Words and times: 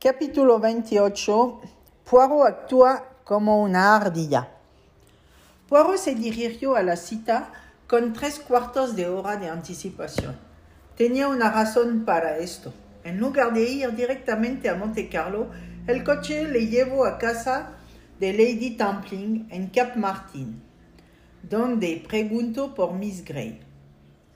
Capítulo 0.00 0.60
28. 0.60 1.60
Poirot 2.08 2.46
actúa 2.46 3.04
como 3.24 3.60
una 3.60 3.96
ardilla. 3.96 4.48
Poirot 5.68 5.96
se 5.96 6.14
dirigió 6.14 6.76
a 6.76 6.84
la 6.84 6.94
cita 6.94 7.52
con 7.88 8.12
tres 8.12 8.38
cuartos 8.38 8.94
de 8.94 9.08
hora 9.08 9.38
de 9.38 9.48
anticipación. 9.48 10.36
Tenía 10.96 11.26
una 11.26 11.50
razón 11.50 12.04
para 12.04 12.38
esto. 12.38 12.72
En 13.02 13.18
lugar 13.18 13.52
de 13.52 13.68
ir 13.68 13.92
directamente 13.96 14.68
a 14.68 14.76
Monte 14.76 15.08
Carlo, 15.08 15.48
el 15.88 16.04
coche 16.04 16.46
le 16.46 16.68
llevó 16.68 17.04
a 17.04 17.18
casa 17.18 17.70
de 18.20 18.32
Lady 18.34 18.76
Templing 18.76 19.48
en 19.50 19.66
Cap 19.66 19.96
Martin, 19.96 20.62
donde 21.42 22.04
preguntó 22.06 22.72
por 22.72 22.92
Miss 22.92 23.24
Gray. 23.24 23.58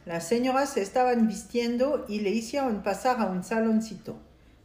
Las 0.06 0.26
señoras 0.26 0.70
se 0.70 0.82
estaban 0.82 1.28
vistiendo 1.28 2.04
y 2.08 2.18
le 2.18 2.30
hicieron 2.30 2.82
pasar 2.82 3.20
a 3.20 3.26
un 3.26 3.44
saloncito. 3.44 4.16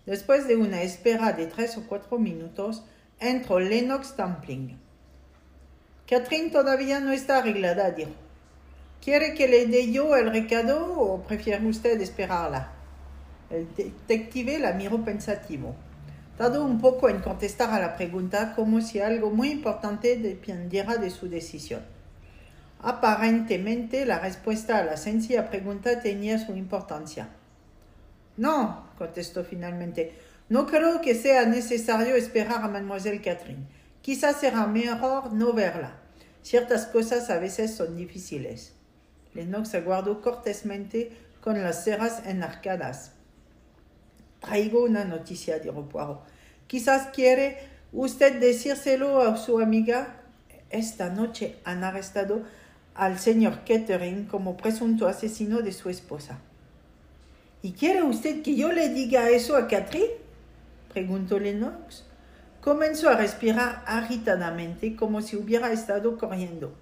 Después 0.08 0.48
de 0.48 0.56
una 0.56 0.84
espera 0.84 1.34
de 1.34 1.48
tres 1.48 1.78
o 1.78 1.84
cuatro 1.86 2.18
minutos, 2.18 2.86
entró 3.20 3.60
Lennox 3.60 4.16
Templing. 4.16 4.80
Catherine 6.08 6.50
todavía 6.50 7.02
no 7.02 7.12
está 7.12 7.40
arreglada, 7.40 7.92
dijo. 7.92 8.12
¿Quiere 9.04 9.34
que 9.34 9.50
le 9.50 9.68
dé 9.68 9.92
yo 9.92 10.16
el 10.16 10.32
recado 10.32 10.98
o 10.98 11.24
prefiere 11.24 11.68
usted 11.68 12.00
esperarla? 12.00 12.72
El 13.50 13.68
detective 13.76 14.60
la 14.60 14.72
miró 14.72 15.04
pensativo. 15.04 15.76
Tardó 16.38 16.64
un 16.64 16.80
poco 16.80 17.10
en 17.10 17.20
contestar 17.20 17.72
a 17.72 17.80
la 17.80 17.98
pregunta 17.98 18.54
como 18.56 18.80
si 18.80 19.02
algo 19.02 19.30
muy 19.30 19.52
importante 19.52 20.16
dependiera 20.16 20.96
de 20.96 21.10
su 21.10 21.28
decisión. 21.28 21.82
Aparentemente 22.82 24.06
la 24.06 24.20
respuesta 24.20 24.78
a 24.78 24.86
la 24.86 24.96
sencilla 24.96 25.50
pregunta 25.50 26.00
tenía 26.00 26.40
su 26.40 26.56
importancia. 26.56 27.28
No, 28.38 28.87
contestó 28.98 29.44
finalmente, 29.44 30.14
no 30.50 30.66
creo 30.66 31.02
que 31.02 31.16
sea 31.16 31.46
necesario 31.46 32.16
esperar 32.16 32.64
a 32.64 32.68
mademoiselle 32.68 33.22
Catherine. 33.22 33.68
Quizás 34.02 34.38
será 34.38 34.66
mejor 34.68 35.34
no 35.34 35.54
verla. 35.54 35.98
Ciertas 36.42 36.86
cosas 36.86 37.30
a 37.30 37.40
veces 37.40 37.76
son 37.76 37.98
difíciles. 37.98 38.74
Lennox 39.34 39.76
aguardó 39.76 40.22
cortésmente 40.22 41.12
con 41.42 41.62
las 41.62 41.84
cejas 41.84 42.26
enarcadas. 42.26 43.12
Traigo 44.40 44.84
una 44.84 45.04
noticia, 45.04 45.60
dijo 45.60 45.90
Poirot. 45.90 46.24
Quizás 46.68 47.08
quiere 47.14 47.58
usted 47.92 48.40
decírselo 48.40 49.22
a 49.22 49.36
su 49.38 49.60
amiga. 49.60 50.22
Esta 50.70 51.10
noche 51.10 51.58
han 51.66 51.84
arrestado 51.84 52.44
al 52.96 53.20
señor 53.20 53.66
Kettering 53.66 54.26
como 54.26 54.58
presunto 54.58 55.08
asesino 55.08 55.62
de 55.62 55.72
su 55.72 55.90
esposa. 55.90 56.40
¿Y 57.68 57.74
quiere 57.74 58.02
usted 58.02 58.44
que 58.44 58.56
yo 58.56 58.72
le 58.72 58.88
diga 58.88 59.30
eso 59.30 59.58
a 59.58 59.68
Catherine? 59.68 60.14
preguntó 60.94 61.38
Lennox. 61.38 62.06
Comenzó 62.62 63.10
a 63.10 63.18
respirar 63.18 63.84
agitadamente 63.86 64.96
como 64.96 65.22
si 65.22 65.36
hubiera 65.36 65.74
estado 65.74 66.18
corriendo. 66.18 66.74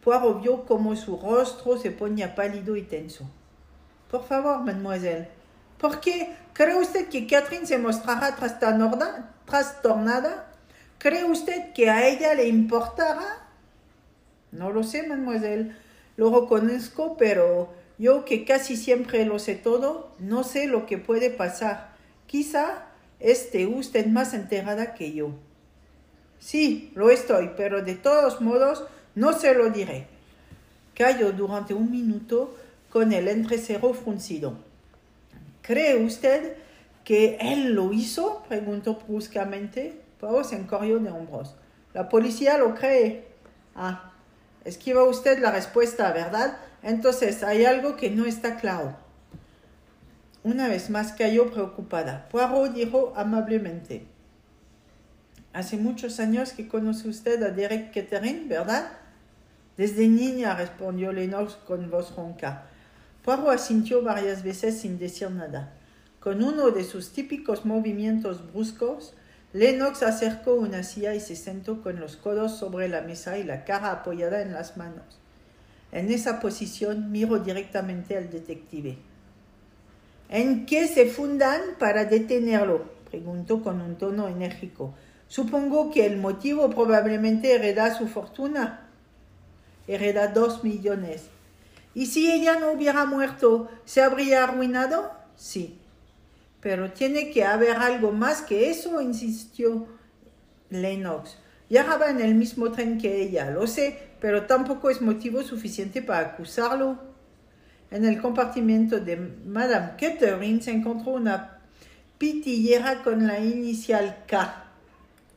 Poirot 0.00 0.40
vio 0.40 0.64
cómo 0.64 0.94
su 0.94 1.18
rostro 1.18 1.76
se 1.76 1.90
ponía 1.90 2.36
pálido 2.36 2.76
y 2.76 2.82
tenso. 2.82 3.28
Por 4.12 4.24
favor, 4.24 4.60
mademoiselle, 4.60 5.26
¿por 5.76 5.98
qué 5.98 6.36
cree 6.52 6.76
usted 6.76 7.08
que 7.08 7.26
Catherine 7.26 7.66
se 7.66 7.78
mostrará 7.78 8.36
trastornada? 8.36 9.26
¿Cree 10.98 11.24
usted 11.24 11.72
que 11.72 11.90
a 11.90 12.06
ella 12.06 12.34
le 12.34 12.46
importará? 12.46 13.48
No 14.52 14.70
lo 14.70 14.84
sé, 14.84 15.02
mademoiselle. 15.02 15.74
Lo 16.16 16.42
reconozco, 16.42 17.16
pero 17.16 17.81
yo 18.02 18.24
que 18.24 18.44
casi 18.44 18.76
siempre 18.76 19.24
lo 19.24 19.38
sé 19.38 19.54
todo, 19.54 20.10
no 20.18 20.42
sé 20.42 20.66
lo 20.66 20.86
que 20.86 20.98
puede 20.98 21.30
pasar. 21.30 21.92
Quizá 22.26 22.86
esté 23.20 23.66
usted 23.66 24.06
más 24.08 24.34
enterada 24.34 24.94
que 24.94 25.12
yo. 25.12 25.30
Sí, 26.40 26.90
lo 26.96 27.10
estoy, 27.10 27.52
pero 27.56 27.84
de 27.84 27.94
todos 27.94 28.40
modos 28.40 28.82
no 29.14 29.32
se 29.32 29.54
lo 29.54 29.70
diré. 29.70 30.08
Cayó 30.96 31.30
durante 31.30 31.74
un 31.74 31.92
minuto 31.92 32.56
con 32.90 33.12
el 33.12 33.28
entrecero 33.28 33.94
fruncido. 33.94 34.54
¿Cree 35.62 36.04
usted 36.04 36.56
que 37.04 37.38
él 37.40 37.72
lo 37.74 37.92
hizo? 37.92 38.42
preguntó 38.48 38.98
bruscamente. 39.06 39.94
Pau 40.18 40.42
se 40.42 40.56
encorrió 40.56 40.98
de 40.98 41.10
hombros. 41.10 41.54
La 41.94 42.08
policía 42.08 42.58
lo 42.58 42.74
cree. 42.74 43.28
Ah, 43.76 44.12
Esquiva 44.64 45.04
usted 45.04 45.38
la 45.38 45.52
respuesta, 45.52 46.10
¿verdad? 46.12 46.56
Entonces 46.82 47.42
hay 47.42 47.64
algo 47.64 47.96
que 47.96 48.10
no 48.10 48.26
está 48.26 48.56
claro. 48.56 48.96
Una 50.44 50.66
vez 50.66 50.90
más 50.90 51.12
cayó 51.12 51.50
preocupada. 51.52 52.28
Poirot 52.28 52.74
dijo 52.74 53.12
amablemente. 53.16 54.06
Hace 55.52 55.76
muchos 55.76 56.18
años 56.18 56.52
que 56.52 56.66
conoce 56.66 57.08
usted 57.08 57.40
a 57.44 57.50
Derek 57.50 57.92
Kettering, 57.92 58.48
¿verdad? 58.48 58.90
Desde 59.76 60.08
niña, 60.08 60.56
respondió 60.56 61.12
Lennox 61.12 61.54
con 61.54 61.88
voz 61.90 62.16
ronca. 62.16 62.64
Poirot 63.24 63.50
asintió 63.50 64.02
varias 64.02 64.42
veces 64.42 64.80
sin 64.80 64.98
decir 64.98 65.30
nada. 65.30 65.74
Con 66.18 66.42
uno 66.42 66.70
de 66.70 66.82
sus 66.82 67.12
típicos 67.12 67.64
movimientos 67.64 68.52
bruscos, 68.52 69.14
Lennox 69.52 70.02
acercó 70.02 70.54
una 70.54 70.82
silla 70.82 71.14
y 71.14 71.20
se 71.20 71.36
sentó 71.36 71.82
con 71.82 72.00
los 72.00 72.16
codos 72.16 72.58
sobre 72.58 72.88
la 72.88 73.02
mesa 73.02 73.38
y 73.38 73.44
la 73.44 73.64
cara 73.64 73.92
apoyada 73.92 74.42
en 74.42 74.52
las 74.52 74.76
manos. 74.76 75.21
En 75.92 76.10
esa 76.10 76.40
posición 76.40 77.12
miró 77.12 77.38
directamente 77.38 78.16
al 78.16 78.30
detective. 78.30 78.96
¿En 80.30 80.64
qué 80.64 80.88
se 80.88 81.06
fundan 81.06 81.60
para 81.78 82.06
detenerlo? 82.06 82.90
preguntó 83.10 83.62
con 83.62 83.82
un 83.82 83.96
tono 83.96 84.26
enérgico. 84.28 84.94
Supongo 85.28 85.90
que 85.90 86.06
el 86.06 86.16
motivo 86.16 86.70
probablemente 86.70 87.54
hereda 87.54 87.94
su 87.94 88.08
fortuna. 88.08 88.88
Hereda 89.86 90.28
dos 90.28 90.64
millones. 90.64 91.24
¿Y 91.94 92.06
si 92.06 92.32
ella 92.32 92.58
no 92.58 92.72
hubiera 92.72 93.04
muerto, 93.04 93.68
se 93.84 94.02
habría 94.02 94.44
arruinado? 94.44 95.12
Sí. 95.36 95.78
Pero 96.62 96.92
tiene 96.92 97.30
que 97.30 97.44
haber 97.44 97.76
algo 97.76 98.12
más 98.12 98.40
que 98.40 98.70
eso, 98.70 99.02
insistió 99.02 99.86
Lennox. 100.70 101.36
Viajaba 101.72 102.10
en 102.10 102.20
el 102.20 102.34
mismo 102.34 102.70
tren 102.70 102.98
que 102.98 103.22
ella, 103.22 103.48
lo 103.50 103.66
sé, 103.66 103.98
pero 104.20 104.44
tampoco 104.44 104.90
es 104.90 105.00
motivo 105.00 105.42
suficiente 105.42 106.02
para 106.02 106.18
acusarlo. 106.18 106.98
En 107.90 108.04
el 108.04 108.20
compartimiento 108.20 109.00
de 109.00 109.16
Madame 109.16 109.92
Kettering 109.96 110.60
se 110.60 110.70
encontró 110.70 111.12
una 111.12 111.62
pitillera 112.18 113.02
con 113.02 113.26
la 113.26 113.38
inicial 113.38 114.18
K, 114.26 114.64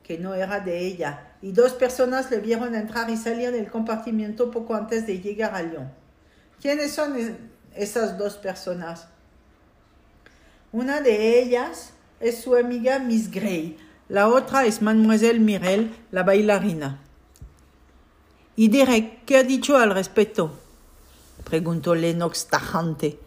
que 0.03 0.18
no 0.18 0.34
era 0.34 0.59
de 0.59 0.78
ella, 0.78 1.35
y 1.41 1.53
dos 1.53 1.72
personas 1.72 2.29
le 2.29 2.41
vieron 2.41 2.75
entrar 2.75 3.09
y 3.09 3.16
salir 3.16 3.53
del 3.53 3.72
compartimiento 3.72 4.51
poco 4.51 4.75
antes 4.75 5.07
de 5.07 5.22
llegar 5.22 5.56
a 5.56 5.63
Lyon. 5.63 5.90
¿Quiénes 6.62 6.91
son 6.91 7.16
esas 7.74 8.18
dos 8.18 8.35
personas? 8.35 9.07
Una 10.74 11.00
de 11.00 11.40
ellas 11.40 11.94
es 12.19 12.41
su 12.41 12.57
amiga 12.57 13.00
Miss 13.00 13.31
Gray, 13.31 13.78
la 14.08 14.28
otra 14.28 14.66
es 14.66 14.82
Mademoiselle 14.82 15.40
Mirel, 15.40 15.92
la 16.12 16.24
bailarina. 16.24 17.00
¿Y 18.56 18.70
Derek 18.70 19.26
qué 19.26 19.38
ha 19.38 19.44
dicho 19.44 19.78
al 19.78 19.92
respecto? 19.92 20.60
preguntó 21.44 21.96
Lennox 21.96 22.48
tajante. 22.48 23.20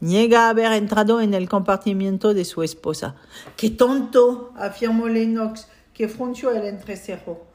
Niega 0.00 0.48
haber 0.48 0.72
entrado 0.72 1.20
en 1.20 1.34
el 1.34 1.48
compartimiento 1.48 2.34
de 2.34 2.44
su 2.44 2.62
esposa. 2.62 3.16
¡Qué 3.56 3.70
tonto! 3.70 4.52
afirmó 4.56 5.08
Lennox, 5.08 5.68
que 5.92 6.08
frunció 6.08 6.52
el 6.52 6.64
entrecejo. 6.66 7.46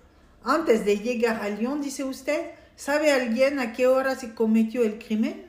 Antes 0.44 0.86
de 0.86 0.98
llegar 0.98 1.42
a 1.42 1.50
Lyon, 1.50 1.82
dice 1.82 2.04
usted, 2.04 2.52
¿sabe 2.76 3.12
alguien 3.12 3.60
a 3.60 3.74
qué 3.74 3.88
hora 3.88 4.16
se 4.16 4.34
cometió 4.34 4.84
el 4.84 4.98
crimen? 4.98 5.46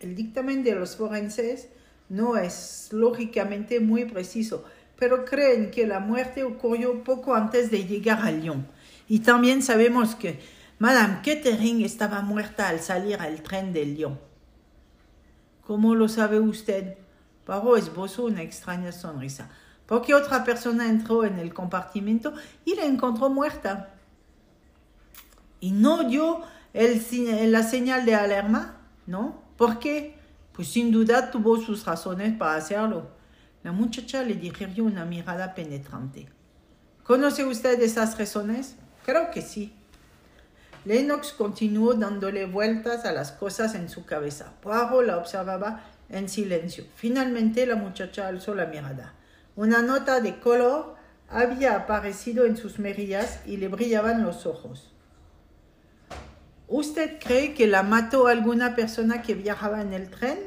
El 0.00 0.16
dictamen 0.16 0.64
de 0.64 0.74
los 0.74 0.96
forenses 0.96 1.68
no 2.08 2.36
es 2.36 2.88
lógicamente 2.90 3.80
muy 3.80 4.04
preciso, 4.04 4.64
pero 5.02 5.24
creen 5.24 5.72
que 5.72 5.84
la 5.84 5.98
muerte 5.98 6.44
ocurrió 6.44 7.02
poco 7.02 7.34
antes 7.34 7.72
de 7.72 7.88
llegar 7.88 8.20
a 8.24 8.30
Lyon. 8.30 8.68
Y 9.08 9.18
también 9.18 9.60
sabemos 9.60 10.14
que 10.14 10.38
Madame 10.78 11.22
Kettering 11.24 11.84
estaba 11.84 12.20
muerta 12.20 12.68
al 12.68 12.78
salir 12.78 13.18
al 13.18 13.42
tren 13.42 13.72
de 13.72 13.84
Lyon. 13.84 14.20
¿Cómo 15.66 15.96
lo 15.96 16.08
sabe 16.08 16.38
usted? 16.38 16.98
Paró 17.44 17.76
esbozó 17.76 18.26
una 18.26 18.42
extraña 18.42 18.92
sonrisa. 18.92 19.50
Porque 19.86 20.14
otra 20.14 20.44
persona 20.44 20.88
entró 20.88 21.24
en 21.24 21.40
el 21.40 21.52
compartimento 21.52 22.34
y 22.64 22.76
la 22.76 22.84
encontró 22.84 23.28
muerta. 23.28 23.94
¿Y 25.58 25.72
no 25.72 26.04
dio 26.04 26.42
el, 26.74 27.50
la 27.50 27.64
señal 27.64 28.06
de 28.06 28.14
alarma? 28.14 28.76
¿No? 29.08 29.42
¿Por 29.56 29.80
qué? 29.80 30.16
Pues 30.52 30.68
sin 30.68 30.92
duda 30.92 31.32
tuvo 31.32 31.56
sus 31.56 31.84
razones 31.84 32.38
para 32.38 32.54
hacerlo. 32.54 33.20
La 33.62 33.72
muchacha 33.72 34.22
le 34.22 34.34
dirigió 34.34 34.84
una 34.84 35.04
mirada 35.04 35.54
penetrante. 35.54 36.28
¿Conoce 37.04 37.44
usted 37.44 37.80
esas 37.80 38.18
razones? 38.18 38.76
Creo 39.04 39.30
que 39.30 39.42
sí. 39.42 39.72
Lennox 40.84 41.32
continuó 41.32 41.94
dándole 41.94 42.46
vueltas 42.46 43.04
a 43.04 43.12
las 43.12 43.30
cosas 43.32 43.74
en 43.74 43.88
su 43.88 44.04
cabeza. 44.04 44.54
Poirot 44.62 45.06
la 45.06 45.18
observaba 45.18 45.84
en 46.08 46.28
silencio. 46.28 46.84
Finalmente 46.96 47.66
la 47.66 47.76
muchacha 47.76 48.26
alzó 48.26 48.54
la 48.54 48.66
mirada. 48.66 49.14
Una 49.54 49.82
nota 49.82 50.20
de 50.20 50.40
color 50.40 50.96
había 51.28 51.76
aparecido 51.76 52.46
en 52.46 52.56
sus 52.56 52.78
mejillas 52.78 53.40
y 53.46 53.58
le 53.58 53.68
brillaban 53.68 54.24
los 54.24 54.44
ojos. 54.44 54.92
¿Usted 56.68 57.18
cree 57.20 57.54
que 57.54 57.66
la 57.66 57.82
mató 57.82 58.26
alguna 58.26 58.74
persona 58.74 59.22
que 59.22 59.34
viajaba 59.34 59.82
en 59.82 59.92
el 59.92 60.10
tren? 60.10 60.38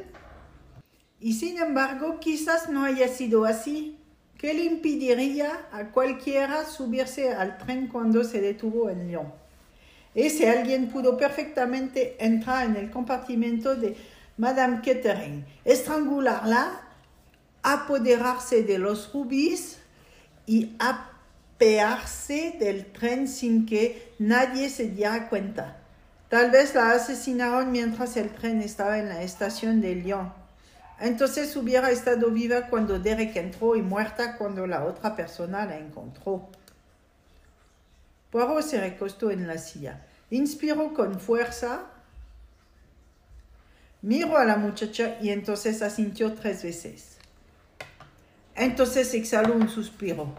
Y 1.26 1.34
sin 1.34 1.58
embargo, 1.58 2.20
quizás 2.20 2.70
no 2.70 2.86
haya 2.86 3.08
sido 3.08 3.46
así. 3.46 3.98
¿Qué 4.38 4.54
le 4.54 4.64
impediría 4.66 5.68
a 5.72 5.86
cualquiera 5.86 6.66
subirse 6.66 7.34
al 7.34 7.58
tren 7.58 7.88
cuando 7.88 8.24
se 8.24 8.42
detuvo 8.42 8.92
en 8.92 9.08
Lyon? 9.08 9.34
Ese 10.14 10.48
alguien 10.48 10.88
pudo 10.88 11.18
perfectamente 11.18 12.16
entrar 12.24 12.68
en 12.68 12.76
el 12.76 12.92
compartimento 12.92 13.76
de 13.76 13.98
Madame 14.38 14.82
Kettering, 14.84 15.44
estrangularla, 15.64 16.80
apoderarse 17.64 18.62
de 18.62 18.78
los 18.78 19.12
rubíes 19.12 19.80
y 20.46 20.76
apearse 20.78 22.56
del 22.60 22.86
tren 22.92 23.28
sin 23.28 23.66
que 23.66 24.14
nadie 24.20 24.70
se 24.70 24.90
diera 24.92 25.28
cuenta. 25.28 25.82
Tal 26.30 26.52
vez 26.52 26.76
la 26.76 26.92
asesinaron 26.92 27.72
mientras 27.72 28.16
el 28.16 28.30
tren 28.30 28.62
estaba 28.62 29.00
en 29.00 29.10
la 29.10 29.24
estación 29.24 29.82
de 29.82 29.96
Lyon. 29.96 30.45
Entonces 31.00 31.56
hubiera 31.56 31.92
estado 31.92 32.32
viva 32.32 32.68
cuando 32.68 33.00
Derek 33.00 33.36
entró 33.36 33.76
y 33.76 33.82
muerta 33.82 34.38
cuando 34.38 34.66
la 34.66 34.86
otra 34.86 35.16
persona 35.16 35.66
la 35.66 35.78
encontró. 35.78 36.50
Poirot 38.32 38.64
se 38.64 38.80
recostó 38.80 39.30
en 39.32 39.48
la 39.48 39.58
silla. 39.58 40.06
Inspiró 40.30 40.94
con 40.94 41.20
fuerza, 41.20 41.86
miró 44.02 44.38
a 44.38 44.46
la 44.46 44.58
muchacha 44.58 45.18
y 45.22 45.30
entonces 45.30 45.82
asintió 45.82 46.34
tres 46.34 46.64
veces. 46.64 47.18
Entonces 48.56 49.14
exhaló 49.14 49.54
un 49.54 49.70
suspiro. 49.70 50.34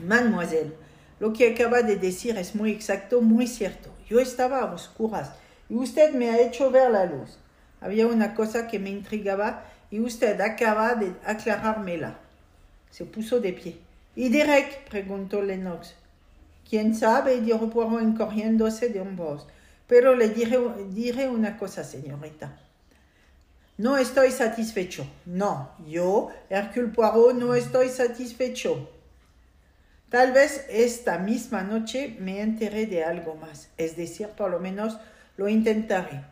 Mademoiselle, 0.00 0.74
lo 1.18 1.32
que 1.32 1.52
acaba 1.52 1.82
de 1.82 1.96
decir 1.96 2.36
es 2.38 2.54
muy 2.54 2.70
exacto, 2.70 3.20
muy 3.20 3.48
cierto. 3.48 3.90
Yo 4.08 4.20
estaba 4.20 4.60
a 4.60 4.72
oscuras 4.72 5.32
y 5.68 5.74
usted 5.74 6.14
me 6.14 6.30
ha 6.30 6.40
hecho 6.40 6.70
ver 6.70 6.90
la 6.90 7.04
luz. 7.04 7.38
Había 7.80 8.06
una 8.06 8.34
cosa 8.34 8.66
que 8.66 8.78
me 8.78 8.90
intrigaba 8.90 9.64
y 9.90 10.00
usted 10.00 10.40
acaba 10.40 10.94
de 10.94 11.12
aclarármela. 11.24 12.18
Se 12.90 13.04
puso 13.04 13.40
de 13.40 13.52
pie. 13.52 13.78
¿Y 14.16 14.30
preguntó 14.90 15.42
Lennox. 15.42 15.94
¿Quién 16.68 16.94
sabe? 16.94 17.40
dijo 17.40 17.70
Poirot 17.70 18.02
encorriéndose 18.02 18.88
de 18.88 19.00
hombros. 19.00 19.46
Pero 19.86 20.14
le 20.14 20.28
diré, 20.28 20.58
diré 20.90 21.28
una 21.28 21.56
cosa, 21.56 21.84
señorita. 21.84 22.58
No 23.78 23.96
estoy 23.96 24.32
satisfecho. 24.32 25.06
No, 25.24 25.70
yo, 25.86 26.30
Hercule 26.50 26.88
Poirot, 26.88 27.34
no 27.34 27.54
estoy 27.54 27.88
satisfecho. 27.88 28.90
Tal 30.10 30.32
vez 30.32 30.66
esta 30.68 31.18
misma 31.18 31.62
noche 31.62 32.16
me 32.18 32.40
enteré 32.40 32.86
de 32.86 33.04
algo 33.04 33.34
más, 33.34 33.68
es 33.76 33.96
decir, 33.96 34.28
por 34.28 34.50
lo 34.50 34.58
menos 34.58 34.98
lo 35.36 35.48
intentaré. 35.48 36.24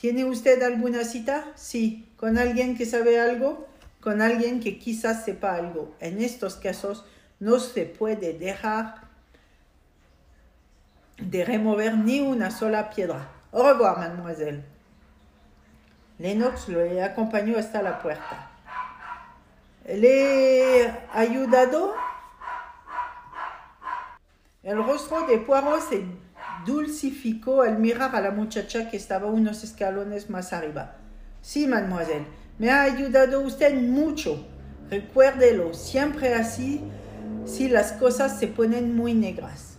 ¿Tiene 0.00 0.24
usted 0.24 0.62
alguna 0.62 1.04
cita? 1.04 1.44
Sí. 1.56 2.08
¿Con 2.16 2.38
alguien 2.38 2.76
que 2.76 2.86
sabe 2.86 3.20
algo? 3.20 3.66
Con 4.00 4.22
alguien 4.22 4.60
que 4.60 4.78
quizás 4.78 5.24
sepa 5.24 5.56
algo. 5.56 5.92
En 5.98 6.22
estos 6.22 6.54
casos 6.54 7.04
no 7.40 7.58
se 7.58 7.84
puede 7.84 8.32
dejar 8.32 9.08
de 11.18 11.44
remover 11.44 11.96
ni 11.96 12.20
una 12.20 12.52
sola 12.52 12.90
piedra. 12.90 13.28
Au 13.50 13.64
revoir, 13.64 13.98
mademoiselle. 13.98 14.62
Lennox 16.18 16.68
le 16.68 17.02
acompañó 17.02 17.58
hasta 17.58 17.82
la 17.82 18.00
puerta. 18.00 18.50
¿Le 19.84 20.92
ayudado? 21.12 21.96
El 24.62 24.76
rostro 24.84 25.26
de 25.26 25.38
Poirot 25.38 25.80
se 25.88 26.04
dulcificó 26.66 27.62
al 27.62 27.78
mirar 27.78 28.14
a 28.14 28.20
la 28.20 28.30
muchacha 28.30 28.90
que 28.90 28.96
estaba 28.96 29.26
unos 29.26 29.64
escalones 29.64 30.30
más 30.30 30.52
arriba. 30.52 30.96
Sí, 31.42 31.66
mademoiselle, 31.66 32.26
me 32.58 32.70
ha 32.70 32.82
ayudado 32.82 33.40
usted 33.40 33.74
mucho. 33.74 34.44
Recuérdelo, 34.90 35.74
siempre 35.74 36.34
así 36.34 36.80
si 37.44 37.68
las 37.68 37.92
cosas 37.92 38.38
se 38.38 38.48
ponen 38.48 38.96
muy 38.96 39.14
negras. 39.14 39.76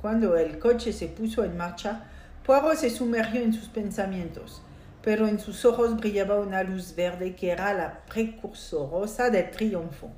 Cuando 0.00 0.36
el 0.36 0.58
coche 0.58 0.92
se 0.92 1.08
puso 1.08 1.44
en 1.44 1.56
marcha, 1.56 2.04
Poirot 2.44 2.76
se 2.76 2.90
sumergió 2.90 3.42
en 3.42 3.52
sus 3.52 3.68
pensamientos, 3.68 4.62
pero 5.02 5.26
en 5.26 5.40
sus 5.40 5.64
ojos 5.64 5.96
brillaba 5.96 6.40
una 6.40 6.62
luz 6.62 6.94
verde 6.94 7.34
que 7.34 7.50
era 7.50 7.74
la 7.74 8.04
precursorosa 8.06 9.30
del 9.30 9.50
triunfo. 9.50 10.10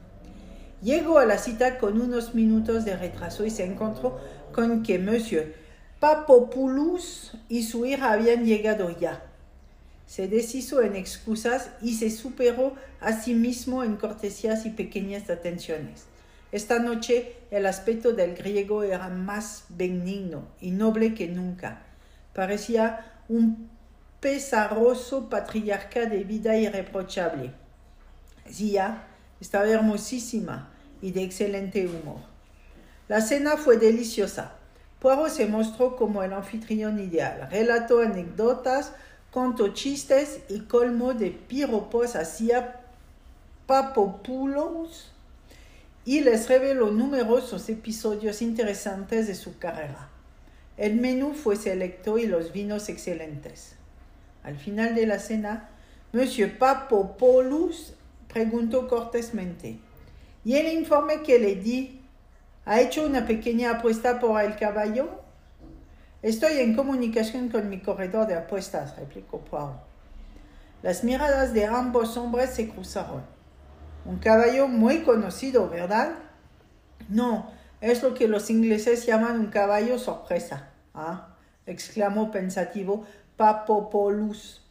Llegó 0.82 1.18
a 1.18 1.26
la 1.26 1.38
cita 1.38 1.78
con 1.78 2.00
unos 2.00 2.34
minutos 2.34 2.84
de 2.84 2.96
retraso 2.96 3.44
y 3.44 3.50
se 3.50 3.64
encontró 3.64 4.20
con 4.52 4.82
que 4.82 4.98
Monsieur 4.98 5.54
Papopoulos 6.00 7.32
y 7.48 7.64
su 7.64 7.84
hija 7.84 8.12
habían 8.12 8.44
llegado 8.44 8.96
ya. 8.98 9.24
Se 10.06 10.28
deshizo 10.28 10.80
en 10.80 10.96
excusas 10.96 11.70
y 11.82 11.94
se 11.94 12.10
superó 12.10 12.74
a 13.00 13.12
sí 13.12 13.34
mismo 13.34 13.82
en 13.84 13.96
cortesías 13.96 14.64
y 14.64 14.70
pequeñas 14.70 15.28
atenciones. 15.28 16.04
Esta 16.50 16.78
noche 16.78 17.34
el 17.50 17.66
aspecto 17.66 18.12
del 18.12 18.34
griego 18.34 18.82
era 18.82 19.08
más 19.08 19.64
benigno 19.68 20.46
y 20.60 20.70
noble 20.70 21.14
que 21.14 21.26
nunca. 21.26 21.82
Parecía 22.32 23.22
un 23.28 23.68
pesaroso 24.20 25.28
patriarca 25.28 26.06
de 26.06 26.24
vida 26.24 26.56
irreprochable. 26.56 27.52
Zia 28.50 29.04
estaba 29.40 29.68
hermosísima 29.68 30.70
y 31.02 31.10
de 31.10 31.22
excelente 31.22 31.86
humor. 31.86 32.20
La 33.08 33.20
cena 33.20 33.56
fue 33.56 33.76
deliciosa. 33.76 34.57
Poirot 35.00 35.30
se 35.30 35.46
mostró 35.46 35.96
como 35.96 36.22
el 36.22 36.32
anfitrión 36.32 36.98
ideal. 36.98 37.48
Relató 37.50 38.00
anécdotas, 38.00 38.92
contó 39.30 39.68
chistes 39.68 40.40
y 40.48 40.60
colmo 40.60 41.14
de 41.14 41.30
piropos 41.30 42.16
hacia 42.16 42.80
Papopoulos 43.66 45.12
y 46.04 46.20
les 46.20 46.48
reveló 46.48 46.90
numerosos 46.90 47.68
episodios 47.68 48.40
interesantes 48.42 49.26
de 49.26 49.34
su 49.34 49.58
carrera. 49.58 50.08
El 50.76 50.96
menú 50.96 51.34
fue 51.34 51.56
selecto 51.56 52.18
y 52.18 52.26
los 52.26 52.52
vinos 52.52 52.88
excelentes. 52.88 53.74
Al 54.42 54.56
final 54.56 54.94
de 54.94 55.06
la 55.06 55.18
cena, 55.18 55.68
Monsieur 56.12 56.56
Papopoulos 56.56 57.92
preguntó 58.32 58.88
cortésmente, 58.88 59.78
¿y 60.44 60.54
el 60.54 60.72
informe 60.72 61.22
que 61.22 61.38
le 61.38 61.56
di 61.56 62.00
ha 62.68 62.82
hecho 62.82 63.06
una 63.06 63.24
pequeña 63.26 63.70
apuesta 63.70 64.20
por 64.20 64.38
el 64.42 64.54
caballo? 64.56 65.08
Estoy 66.20 66.58
en 66.58 66.76
comunicación 66.76 67.48
con 67.48 67.70
mi 67.70 67.80
corredor 67.80 68.26
de 68.26 68.34
apuestas, 68.34 68.94
replicó 68.98 69.38
Poirot. 69.38 69.80
Las 70.82 71.02
miradas 71.02 71.54
de 71.54 71.64
ambos 71.64 72.18
hombres 72.18 72.50
se 72.50 72.68
cruzaron. 72.68 73.22
Un 74.04 74.18
caballo 74.18 74.68
muy 74.68 74.98
conocido, 74.98 75.70
¿verdad? 75.70 76.16
No, 77.08 77.50
es 77.80 78.02
lo 78.02 78.12
que 78.12 78.28
los 78.28 78.50
ingleses 78.50 79.06
llaman 79.06 79.40
un 79.40 79.46
caballo 79.46 79.98
sorpresa. 79.98 80.68
Ah, 80.92 81.36
exclamó 81.64 82.30
pensativo 82.30 83.06
Papopoulos. 83.38 84.62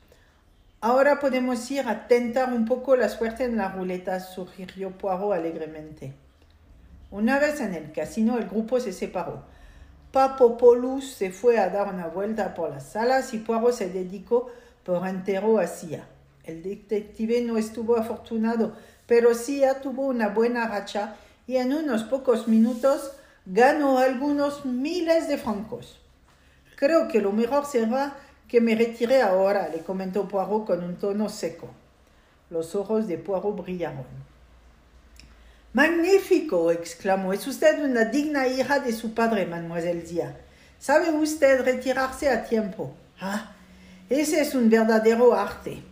Ahora 0.81 1.19
podemos 1.19 1.71
ir 1.71 1.87
a 1.87 2.07
tentar 2.07 2.53
un 2.53 2.65
poco 2.65 2.95
la 2.95 3.09
suerte 3.09 3.45
en 3.45 3.57
la 3.57 3.69
ruleta, 3.69 4.19
sugirió 4.19 4.91
Poirot 4.91 5.33
alegremente. 5.33 6.26
Una 7.09 7.39
vez 7.39 7.61
en 7.61 7.73
el 7.73 7.93
casino, 7.93 8.37
el 8.37 8.49
grupo 8.49 8.81
se 8.81 8.91
separó. 8.91 9.43
Papopoulos 10.11 11.05
se 11.05 11.31
fue 11.31 11.57
a 11.57 11.69
dar 11.69 11.93
una 11.93 12.07
vuelta 12.07 12.53
por 12.53 12.69
las 12.69 12.91
salas 12.91 13.33
y 13.33 13.37
Poirot 13.37 13.73
se 13.73 13.89
dedicó 13.89 14.49
por 14.83 15.07
entero 15.07 15.57
a 15.59 15.67
Sia. 15.67 16.07
El 16.43 16.63
detective 16.63 17.41
no 17.41 17.57
estuvo 17.57 17.97
afortunado, 17.97 18.73
pero 19.05 19.33
Sia 19.33 19.81
tuvo 19.81 20.07
una 20.07 20.29
buena 20.29 20.67
racha 20.67 21.15
y 21.45 21.57
en 21.57 21.73
unos 21.73 22.03
pocos 22.03 22.47
minutos 22.47 23.13
ganó 23.45 23.99
algunos 23.99 24.65
miles 24.65 25.29
de 25.29 25.37
francos. 25.37 26.01
Creo 26.75 27.07
que 27.07 27.21
lo 27.21 27.31
mejor 27.31 27.65
será 27.65 28.17
que 28.49 28.59
me 28.59 28.75
retire 28.75 29.21
ahora, 29.21 29.69
le 29.69 29.79
comentó 29.79 30.27
Poirot 30.27 30.65
con 30.65 30.83
un 30.83 30.95
tono 30.95 31.29
seco. 31.29 31.69
Los 32.49 32.75
ojos 32.75 33.07
de 33.07 33.17
Poirot 33.17 33.55
brillaron. 33.55 34.05
Magnífico, 35.77 36.71
exclamó. 36.71 37.33
Es 37.33 37.45
usted 37.45 37.85
una 37.85 38.05
digna 38.05 38.47
hija 38.47 38.79
de 38.79 38.91
su 38.91 39.13
padre, 39.13 39.45
mademoiselle 39.45 40.01
Zia. 40.07 40.35
Sabe 40.79 41.11
usted 41.11 41.61
retirarse 41.63 42.27
a 42.29 42.43
tiempo. 42.43 42.95
Ah, 43.21 43.51
ese 44.09 44.41
es 44.41 44.55
un 44.55 44.71
verdadero 44.71 45.35
arte. 45.35 45.83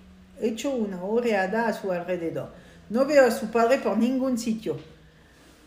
Echó 0.41 0.71
una 0.71 1.03
oreada 1.03 1.67
a 1.67 1.73
su 1.73 1.91
alrededor. 1.91 2.49
No 2.89 3.05
veo 3.05 3.27
a 3.27 3.29
su 3.29 3.51
padre 3.51 3.77
por 3.77 3.95
ningún 3.95 4.39
sitio, 4.39 4.79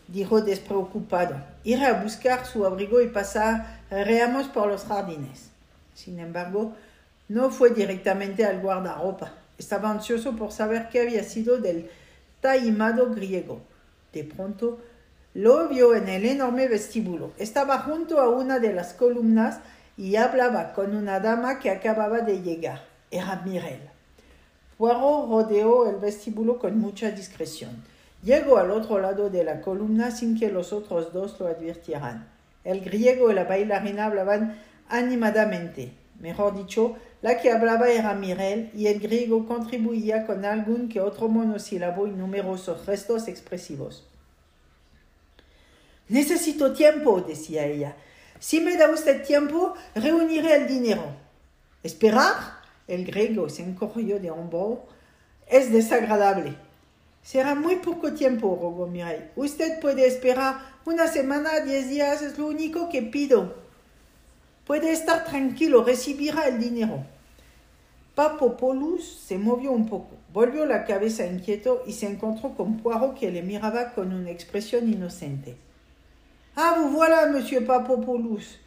dijo 0.09 0.41
despreocupado. 0.41 1.37
Iré 1.63 1.85
a 1.85 2.03
buscar 2.03 2.45
su 2.45 2.65
abrigo 2.65 2.99
y 2.99 3.07
pasaremos 3.07 4.49
por 4.49 4.67
los 4.67 4.83
jardines. 4.83 5.49
Sin 5.95 6.19
embargo, 6.19 6.75
no 7.29 7.51
fue 7.51 7.69
directamente 7.69 8.43
al 8.43 8.59
guardarropa. 8.59 9.31
Estaba 9.57 9.89
ansioso 9.89 10.35
por 10.35 10.51
saber 10.51 10.89
qué 10.89 11.03
había 11.03 11.23
sido 11.23 11.57
del 11.57 11.89
taimado 12.41 13.15
griego. 13.15 13.61
De 14.13 14.23
pronto 14.23 14.79
lo 15.33 15.67
vio 15.67 15.95
en 15.95 16.09
el 16.09 16.25
enorme 16.25 16.67
vestíbulo. 16.67 17.31
Estaba 17.37 17.79
junto 17.79 18.19
a 18.19 18.29
una 18.29 18.59
de 18.59 18.73
las 18.73 18.93
columnas 18.93 19.59
y 19.97 20.15
hablaba 20.15 20.73
con 20.73 20.95
una 20.95 21.19
dama 21.19 21.59
que 21.59 21.69
acababa 21.69 22.21
de 22.21 22.41
llegar. 22.41 22.81
Era 23.11 23.41
Mirel. 23.45 23.81
Poirot 24.77 25.29
rodeó 25.29 25.89
el 25.89 25.97
vestíbulo 25.97 26.57
con 26.57 26.79
mucha 26.79 27.11
discreción. 27.11 27.83
Llegó 28.23 28.57
al 28.57 28.71
otro 28.71 28.99
lado 28.99 29.29
de 29.29 29.43
la 29.43 29.61
columna 29.61 30.11
sin 30.11 30.39
que 30.39 30.49
los 30.49 30.73
otros 30.73 31.13
dos 31.13 31.39
lo 31.39 31.47
advirtieran. 31.47 32.27
El 32.63 32.81
griego 32.81 33.29
y 33.29 33.33
la 33.33 33.43
bailarina 33.43 34.05
hablaban 34.05 34.57
animadamente. 34.89 35.93
Mejor 36.19 36.55
dicho, 36.55 36.97
la 37.21 37.39
que 37.41 37.51
hablaba 37.51 37.89
era 37.89 38.13
Mirel 38.13 38.71
y 38.73 38.87
el 38.87 38.99
griego 38.99 39.47
contribuía 39.47 40.25
con 40.25 40.45
algún 40.45 40.89
que 40.89 40.99
otro 41.01 41.27
monosílabo 41.29 42.07
y 42.07 42.11
numerosos 42.11 42.85
restos 42.85 43.27
expresivos. 43.27 44.05
Necesito 46.09 46.73
tiempo, 46.73 47.21
decía 47.21 47.65
ella. 47.65 47.95
Si 48.39 48.59
me 48.59 48.75
da 48.77 48.89
usted 48.89 49.23
tiempo, 49.23 49.75
reuniré 49.95 50.55
el 50.55 50.67
dinero. 50.67 51.03
¿Esperar? 51.83 52.59
El 52.87 53.05
griego 53.05 53.47
se 53.49 53.63
encogió 53.63 54.19
de 54.19 54.31
hombro. 54.31 54.87
Es 55.47 55.71
desagradable. 55.71 56.55
Será 57.21 57.53
muy 57.53 57.75
poco 57.75 58.13
tiempo, 58.13 58.57
rogó 58.59 58.87
Mireille. 58.87 59.29
Usted 59.35 59.79
puede 59.79 60.07
esperar 60.07 60.55
una 60.85 61.07
semana, 61.07 61.59
diez 61.59 61.89
días, 61.89 62.21
es 62.21 62.37
lo 62.37 62.47
único 62.47 62.89
que 62.89 63.03
pido. 63.03 63.68
Puede 64.69 64.91
estar 64.91 65.25
tranquilo, 65.25 65.83
recibirá 65.83 66.47
el 66.47 66.59
dinero. 66.59 67.03
Papopoulos 68.13 69.03
se 69.03 69.39
movió 69.39 69.71
un 69.71 69.89
poco, 69.89 70.11
volvió 70.31 70.63
la 70.67 70.85
cabeza 70.85 71.25
inquieto 71.25 71.81
y 71.87 71.93
se 71.93 72.05
encontró 72.05 72.53
con 72.53 72.77
Poirot 72.77 73.17
que 73.17 73.31
le 73.31 73.41
miraba 73.41 73.93
con 73.93 74.13
una 74.13 74.29
expresión 74.29 74.87
inocente. 74.87 75.57
Ah, 76.55 76.75
vous 76.77 76.91
voilà, 76.91 77.25
monsieur 77.31 77.65
Papopoulos. 77.65 78.59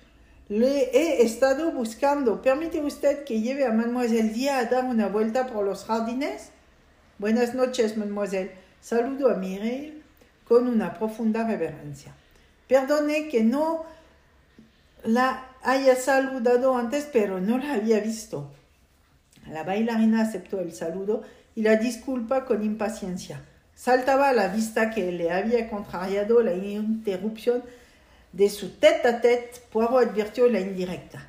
Le 0.49 0.91
he 0.93 1.23
estado 1.23 1.71
buscando. 1.71 2.43
¿Permite 2.43 2.83
usted 2.83 3.23
que 3.23 3.41
lleve 3.41 3.65
a 3.65 3.71
Mademoiselle 3.71 4.33
Dia 4.33 4.59
a 4.59 4.65
dar 4.65 4.87
una 4.87 5.07
vuelta 5.07 5.47
por 5.47 5.65
los 5.65 5.85
jardines? 5.85 6.51
Buenas 7.19 7.55
noches, 7.55 7.97
mademoiselle. 7.97 8.51
Saludo 8.81 9.31
a 9.31 9.35
Mireille 9.35 10.03
con 10.49 10.67
una 10.67 10.95
profunda 10.95 11.47
reverencia. 11.47 12.13
Perdone 12.67 13.29
que 13.29 13.45
no 13.45 13.85
la 15.05 15.47
haya 15.63 15.97
saludado 15.97 16.77
antes, 16.77 17.09
pero 17.13 17.41
no 17.41 17.59
la 17.59 17.75
había 17.75 18.01
visto. 18.01 18.51
La 19.49 19.65
bailarina 19.65 20.23
aceptó 20.23 20.61
el 20.61 20.73
saludo 20.73 21.23
y 21.55 21.63
la 21.63 21.77
disculpa 21.77 22.45
con 22.45 22.63
impaciencia. 22.63 23.45
Saltaba 23.75 24.29
a 24.29 24.33
la 24.33 24.49
vista 24.49 24.91
que 24.91 25.11
le 25.13 25.31
había 25.31 25.69
contrariado 25.69 26.43
la 26.43 26.55
interrupción 26.55 27.63
de 28.33 28.49
su 28.49 28.71
tête 28.71 29.05
à 29.05 29.13
tête, 29.13 29.63
Poirot 29.71 30.09
advirtió 30.09 30.49
la 30.49 30.61
indirecta. 30.61 31.29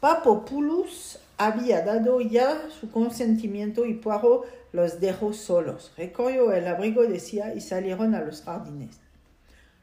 Papopoulos 0.00 1.18
había 1.36 1.82
dado 1.82 2.20
ya 2.20 2.68
su 2.70 2.90
consentimiento 2.90 3.84
y 3.84 3.94
Poirot 3.94 4.46
los 4.72 5.00
dejó 5.00 5.32
solos. 5.32 5.92
Recorrió 5.96 6.52
el 6.52 6.66
abrigo 6.68 7.02
de 7.02 7.20
Sia 7.20 7.54
y 7.54 7.60
salieron 7.60 8.14
a 8.14 8.22
los 8.22 8.42
jardines. 8.42 8.98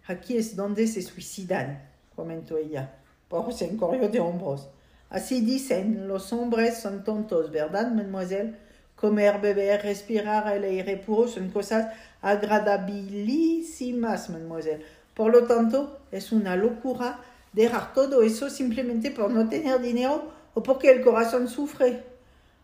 Aquí 0.07 0.37
es 0.37 0.55
donde 0.55 0.87
se 0.87 1.01
suicidan, 1.01 1.87
comentó 2.15 2.57
ella. 2.57 2.95
Poirot 3.33 3.51
se 3.51 3.65
encorrió 3.65 4.07
de 4.09 4.19
hombros. 4.19 4.69
Así 5.09 5.41
dicen, 5.41 6.07
los 6.07 6.31
hombres 6.33 6.77
son 6.77 7.03
tontos, 7.03 7.49
¿verdad, 7.49 7.91
mademoiselle? 7.91 8.57
Comer, 8.95 9.41
beber, 9.41 9.81
respirar 9.81 10.55
el 10.55 10.65
aire 10.65 10.97
puro 10.97 11.27
son 11.27 11.49
cosas 11.49 11.91
agradabilísimas, 12.21 14.29
mademoiselle. 14.29 14.85
Por 15.15 15.31
lo 15.31 15.45
tanto, 15.45 15.97
es 16.11 16.31
una 16.31 16.55
locura 16.55 17.21
dejar 17.53 17.95
todo 17.95 18.21
eso 18.21 18.51
simplemente 18.51 19.09
por 19.09 19.31
no 19.31 19.49
tener 19.49 19.81
dinero 19.81 20.31
o 20.53 20.61
porque 20.61 20.91
el 20.91 21.01
corazón 21.01 21.47
sufre. 21.47 22.03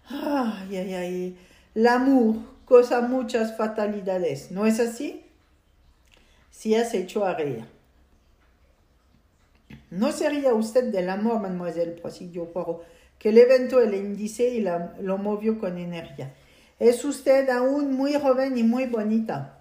Ay, 0.07 0.77
ay, 0.77 0.93
ay. 0.93 1.35
L'amour 1.73 2.35
cosa 2.65 3.01
muchas 3.01 3.57
fatalidades, 3.57 4.51
¿no 4.51 4.67
es 4.67 4.79
así? 4.79 5.25
Si 6.51 6.75
has 6.75 6.93
hecho 6.93 7.25
a 7.25 7.33
reír. 7.33 7.78
¿No 9.91 10.11
sería 10.11 10.53
usted 10.53 10.85
del 10.85 11.09
amor, 11.09 11.41
mademoiselle? 11.41 11.99
prosiguió 12.01 12.51
Poirot, 12.51 12.83
que 13.17 13.31
levantó 13.31 13.81
el 13.81 13.95
índice 13.95 14.49
y 14.49 14.61
lo 14.61 15.17
movió 15.17 15.59
con 15.59 15.77
energía. 15.77 16.33
Es 16.79 17.03
usted 17.03 17.49
aún 17.49 17.93
muy 17.93 18.13
joven 18.13 18.57
y 18.57 18.63
muy 18.63 18.85
bonita. 18.85 19.59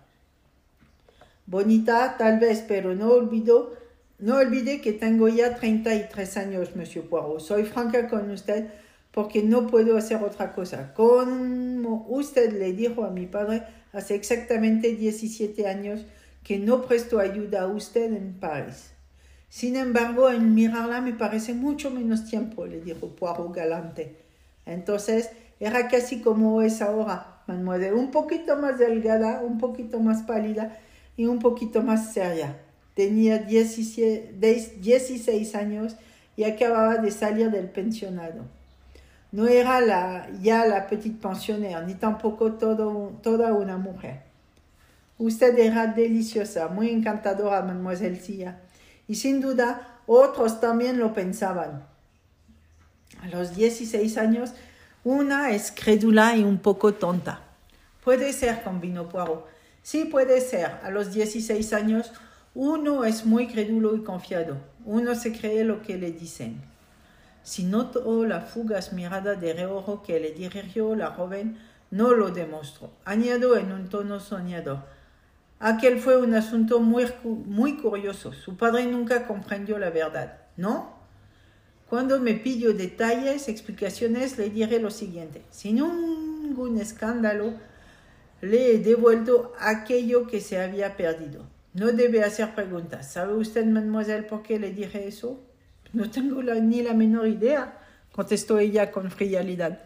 Bonita, 1.47 2.17
tal 2.19 2.39
vez, 2.39 2.63
pero 2.69 2.95
no 2.95 3.09
olvido, 3.09 3.75
no 4.19 4.37
olvide 4.37 4.81
que 4.81 4.93
tengo 4.93 5.29
ya 5.29 5.57
33 5.57 6.37
años, 6.37 6.77
monsieur 6.77 7.09
Poirot. 7.09 7.41
Soy 7.41 7.65
franca 7.65 8.09
con 8.09 8.31
usted 8.31 8.67
porque 9.13 9.43
no 9.43 9.67
puedo 9.67 9.97
hacer 9.97 10.23
otra 10.23 10.53
cosa. 10.53 10.93
Como 10.95 12.07
usted 12.09 12.53
le 12.53 12.73
dijo 12.73 13.05
a 13.05 13.11
mi 13.11 13.27
padre 13.27 13.63
hace 13.93 14.15
exactamente 14.15 14.95
17 14.95 15.67
años 15.67 16.05
que 16.45 16.59
no 16.59 16.83
presto 16.83 17.19
ayuda 17.19 17.63
a 17.63 17.67
usted 17.67 18.13
en 18.13 18.35
París. 18.39 18.93
Sin 19.49 19.77
embargo, 19.77 20.31
en 20.31 20.55
mirarla 20.55 21.01
me 21.01 21.13
parece 21.13 21.55
mucho 21.55 21.91
menos 21.91 22.27
tiempo, 22.27 22.67
le 22.67 22.81
dijo 22.81 23.09
Poirot 23.09 23.55
galante. 23.55 24.17
Entonces, 24.67 25.31
era 25.61 25.89
casi 25.89 26.21
como 26.21 26.63
es 26.63 26.83
ahora, 26.83 27.43
mademoiselle, 27.47 27.95
un 27.95 28.11
poquito 28.11 28.57
más 28.57 28.79
delgada, 28.79 29.41
un 29.41 29.59
poquito 29.59 30.01
más 30.01 30.23
pálida 30.23 30.77
y 31.17 31.27
un 31.27 31.39
poquito 31.39 31.83
más 31.83 32.13
seria. 32.13 32.57
Tenía 32.95 33.39
16 33.39 35.55
años 35.55 35.97
y 36.37 36.45
acababa 36.45 36.99
de 36.99 37.11
salir 37.11 37.51
del 37.51 37.69
pensionado. 37.69 38.45
No 39.31 39.47
era 39.47 39.81
la, 39.81 40.29
ya 40.41 40.65
la 40.67 40.87
petite 40.87 41.21
pensionnaire, 41.21 41.85
ni 41.87 41.95
tampoco 41.95 42.53
toda 42.53 43.53
una 43.53 43.77
mujer. 43.77 44.23
Usted 45.19 45.59
era 45.59 45.89
deliciosa, 45.89 46.69
muy 46.69 46.91
encantadora, 46.91 47.63
mademoiselle 47.63 48.21
Sia. 48.21 48.61
Y 49.09 49.17
sin 49.17 49.41
duda, 49.41 50.01
otros 50.07 50.61
también 50.61 50.99
lo 50.99 51.15
pensaban. 51.15 51.87
A 53.23 53.29
los 53.29 53.57
16 53.57 54.17
años, 54.19 54.53
una 55.03 55.51
es 55.51 55.73
crédula 55.73 56.37
y 56.37 56.45
un 56.45 56.59
poco 56.59 56.95
tonta. 56.95 57.41
Puede 58.05 58.33
ser, 58.33 58.63
convino 58.63 59.09
Poirot 59.09 59.59
Sí 59.83 60.05
puede 60.05 60.43
ser. 60.43 60.81
A 60.83 60.91
los 60.91 61.15
16 61.15 61.73
años 61.73 62.13
uno 62.55 63.05
es 63.05 63.25
muy 63.25 63.47
crédulo 63.47 63.97
y 63.97 64.03
confiado. 64.03 64.59
Uno 64.85 65.15
se 65.15 65.33
cree 65.33 65.65
lo 65.65 65.81
que 65.81 65.97
le 65.97 66.13
dicen. 66.13 66.61
Si 67.43 67.65
notó 67.65 68.27
la 68.27 68.43
fugaz 68.43 68.93
mirada 68.93 69.35
de 69.35 69.55
reojo 69.55 70.03
que 70.03 70.21
le 70.21 70.33
dirigió 70.33 70.95
la 70.95 71.13
joven, 71.13 71.59
no 71.91 72.13
lo 72.13 72.29
demostró. 72.29 72.91
Añadió 73.07 73.57
en 73.57 73.73
un 73.73 73.89
tono 73.89 74.21
soñador. 74.21 74.81
Aquel 75.61 75.99
fue 75.99 76.17
un 76.17 76.35
asunto 76.35 76.79
muy, 76.79 77.07
muy 77.25 77.77
curioso. 77.77 78.33
Su 78.33 78.57
padre 78.57 78.87
nunca 78.87 79.27
comprendió 79.27 79.79
la 79.79 79.91
verdad, 79.91 80.39
¿no? 80.57 80.97
Cuando 81.89 82.21
me 82.21 82.35
pidió 82.35 82.75
detalles, 82.75 83.49
explicaciones, 83.49 84.39
le 84.39 84.51
diré 84.51 84.79
lo 84.79 84.91
siguiente. 84.91 85.43
Sin 85.51 85.77
ningún 85.77 86.79
escándalo, 86.79 87.55
le 88.41 88.75
he 88.75 88.79
devuelto 88.79 89.53
aquello 89.59 90.27
que 90.27 90.41
se 90.41 90.61
había 90.61 90.97
perdido. 90.97 91.47
No 91.75 91.87
debe 91.89 92.23
hacer 92.23 92.55
preguntas. 92.55 93.11
¿Sabe 93.11 93.35
usted, 93.35 93.65
mademoiselle, 93.67 94.25
por 94.25 94.43
qué 94.43 94.59
le 94.59 94.71
dije 94.71 95.09
eso? 95.09 95.41
No 95.93 96.11
tengo 96.11 96.43
ni 96.43 96.83
la 96.83 96.93
menor 96.93 97.27
idea, 97.27 97.79
contestó 98.13 98.59
ella 98.59 98.93
con 98.93 99.11
frialdad. 99.11 99.79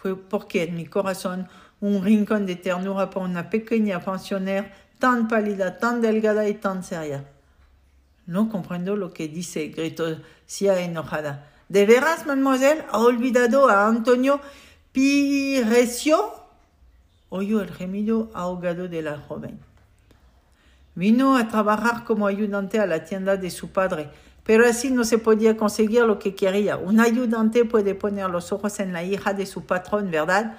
Fue 0.00 0.16
porque 0.16 0.62
en 0.62 0.76
mi 0.76 0.86
corazón 0.86 1.48
un 1.80 2.04
rincón 2.04 2.46
de 2.46 2.56
ternura 2.56 3.10
por 3.10 3.22
una 3.22 3.50
pequeña 3.50 4.00
pensionnaire 4.00 4.72
tan 4.98 5.28
pálida, 5.28 5.78
tan 5.78 6.00
delgada 6.00 6.48
y 6.48 6.54
tan 6.54 6.84
seria. 6.84 7.24
No 8.26 8.48
comprendo 8.48 8.94
lo 8.94 9.12
que 9.12 9.28
dice, 9.28 9.68
gritó 9.68 10.04
Sia 10.46 10.78
enojada. 10.80 11.48
¿De 11.68 11.84
veras, 11.84 12.26
mademoiselle, 12.26 12.84
ha 12.90 12.98
olvidado 12.98 13.68
a 13.68 13.86
Antonio 13.86 14.40
Pirecio? 14.92 16.34
oyó 17.30 17.60
el 17.60 17.72
gemido 17.72 18.30
ahogado 18.34 18.88
de 18.88 19.02
la 19.02 19.18
joven. 19.18 19.58
Vino 20.94 21.36
a 21.36 21.48
trabajar 21.48 22.04
como 22.04 22.26
ayudante 22.26 22.78
a 22.80 22.86
la 22.86 23.04
tienda 23.04 23.36
de 23.36 23.50
su 23.50 23.70
padre, 23.70 24.10
pero 24.48 24.66
así 24.66 24.90
no 24.90 25.04
se 25.04 25.18
podía 25.18 25.58
conseguir 25.58 26.04
lo 26.04 26.18
que 26.18 26.34
quería. 26.34 26.78
Un 26.78 27.00
ayudante 27.00 27.66
puede 27.66 27.94
poner 27.94 28.30
los 28.30 28.50
ojos 28.50 28.80
en 28.80 28.94
la 28.94 29.04
hija 29.04 29.34
de 29.34 29.44
su 29.44 29.66
patrón, 29.66 30.10
¿verdad? 30.10 30.56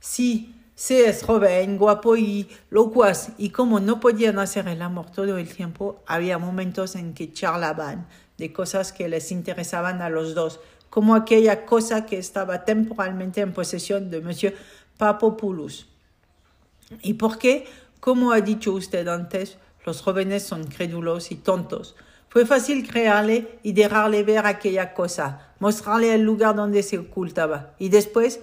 Sí, 0.00 0.54
se 0.74 1.08
es 1.08 1.22
joven, 1.22 1.78
guapo 1.78 2.14
y 2.18 2.50
locuaz, 2.68 3.30
y 3.38 3.48
como 3.48 3.80
no 3.80 4.00
podían 4.00 4.38
hacer 4.38 4.68
el 4.68 4.82
amor 4.82 5.10
todo 5.10 5.38
el 5.38 5.48
tiempo, 5.48 6.02
había 6.06 6.36
momentos 6.36 6.94
en 6.94 7.14
que 7.14 7.32
charlaban 7.32 8.06
de 8.36 8.52
cosas 8.52 8.92
que 8.92 9.08
les 9.08 9.32
interesaban 9.32 10.02
a 10.02 10.10
los 10.10 10.34
dos, 10.34 10.60
como 10.90 11.14
aquella 11.14 11.64
cosa 11.64 12.04
que 12.04 12.18
estaba 12.18 12.66
temporalmente 12.66 13.40
en 13.40 13.54
posesión 13.54 14.10
de 14.10 14.20
Monsieur 14.20 14.54
Papopoulos. 14.98 15.88
¿Y 17.00 17.14
por 17.14 17.38
qué? 17.38 17.66
Como 17.98 18.32
ha 18.32 18.42
dicho 18.42 18.74
usted 18.74 19.08
antes, 19.08 19.56
los 19.86 20.02
jóvenes 20.02 20.42
son 20.42 20.66
crédulos 20.66 21.32
y 21.32 21.36
tontos. 21.36 21.96
Fue 22.32 22.46
fácil 22.46 22.88
crearle 22.88 23.58
y 23.62 23.74
dejarle 23.74 24.22
ver 24.22 24.46
aquella 24.46 24.94
cosa, 24.94 25.52
mostrarle 25.58 26.14
el 26.14 26.22
lugar 26.22 26.56
donde 26.56 26.82
se 26.82 26.96
ocultaba. 26.96 27.74
Y 27.78 27.90
después, 27.90 28.40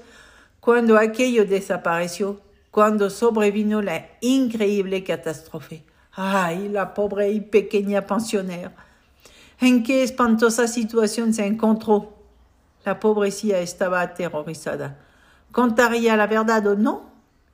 cuando 0.60 0.96
aquello 0.96 1.44
desapareció, 1.44 2.40
cuando 2.70 3.10
sobrevino 3.10 3.82
la 3.82 4.06
increíble 4.22 5.04
catástrofe. 5.04 5.84
¡Ay, 6.12 6.70
la 6.70 6.94
pobre 6.94 7.32
y 7.32 7.42
pequeña 7.42 8.06
pensionnaire! 8.06 8.76
¿En 9.60 9.82
qué 9.82 10.04
espantosa 10.04 10.68
situación 10.68 11.34
se 11.34 11.48
encontró? 11.48 12.14
La 12.86 13.00
pobrecilla 13.00 13.58
estaba 13.58 14.02
aterrorizada. 14.02 15.00
¿Contaría 15.52 16.16
la 16.16 16.28
verdad 16.28 16.68
o 16.68 16.76
no? 16.76 17.10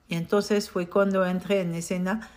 Y 0.09 0.15
entonces 0.15 0.69
fue 0.69 0.89
cuando 0.89 1.25
entré 1.25 1.61
en 1.61 1.75
escena 1.75 2.29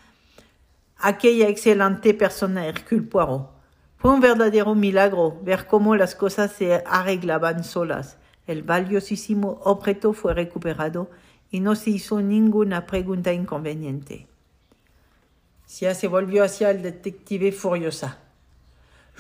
aquella 0.99 1.49
excelente 1.49 2.15
persona 2.15 2.65
Hercule 2.65 3.03
Poirot. 3.03 3.58
Fue 3.99 4.13
un 4.13 4.21
verdadero 4.21 4.75
milagro 4.75 5.39
ver 5.43 5.67
cómo 5.67 5.97
las 5.97 6.15
cosas 6.15 6.53
se 6.53 6.85
arreglaban 6.87 7.65
solas. 7.65 8.17
El 8.47 8.63
valiosísimo 8.63 9.61
objeto 9.65 10.13
fue 10.13 10.35
recuperado 10.35 11.11
y 11.51 11.61
no 11.61 11.75
se 11.75 11.91
hizo 11.91 12.21
ninguna 12.23 12.87
pregunta 12.87 13.33
inconveniente. 13.33 14.29
Sia 15.67 15.95
se 15.95 16.07
volvió 16.07 16.45
hacia 16.45 16.71
el 16.71 16.83
detective 16.83 17.53
furiosa. 17.53 18.19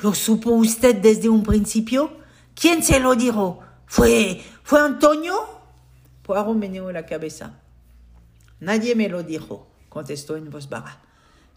¿Lo 0.02 0.14
supo 0.14 0.50
usted 0.50 0.94
desde 0.97 1.28
un 1.28 1.42
principio? 1.42 2.12
¿Quién 2.54 2.82
se 2.82 3.00
lo 3.00 3.16
dijo? 3.16 3.61
¿Fue, 3.87 4.40
fue 4.62 4.80
Antonio? 4.80 5.35
Poirot 6.23 6.54
meneó 6.54 6.92
la 6.92 7.04
cabeza. 7.04 7.61
Nadie 8.61 8.94
me 8.94 9.08
lo 9.08 9.23
dijo, 9.23 9.66
contestó 9.88 10.37
en 10.37 10.50
voz 10.50 10.68
baja. 10.68 11.00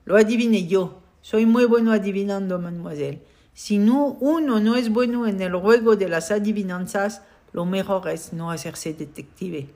Lo 0.06 0.18
adiviné 0.18 0.66
yo. 0.66 1.01
Soy 1.22 1.46
muy 1.46 1.66
bueno 1.66 1.92
adivinando, 1.92 2.60
mademoiselle. 2.60 3.22
Si 3.54 3.78
no, 3.78 4.18
uno 4.20 4.60
no 4.60 4.76
es 4.76 4.90
bueno 4.90 5.28
en 5.28 5.42
el 5.42 5.56
juego 5.56 5.96
de 5.96 6.10
las 6.10 6.32
adivinanzas, 6.32 7.22
lo 7.54 7.66
mejor 7.66 8.08
es 8.10 8.34
no 8.34 8.50
hacerse 8.50 8.94
detective. 8.94 9.70